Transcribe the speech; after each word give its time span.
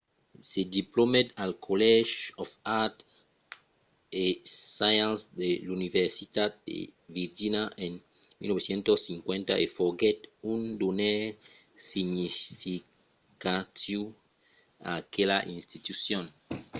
se 0.49 0.59
diplomèt 0.77 1.27
al 1.43 1.51
college 1.67 2.15
of 2.43 2.49
arts 2.81 3.05
& 3.91 4.71
sciences 4.73 5.21
de 5.39 5.49
l’universitat 5.67 6.51
de 6.67 6.77
virgínia 7.17 7.63
en 7.85 7.91
1950 8.39 9.53
e 9.63 9.65
foguèt 9.77 10.19
un 10.53 10.61
donaire 10.81 11.29
significatiu 11.91 14.01
a 14.87 14.89
aquela 15.01 15.37
institucion 15.57 16.23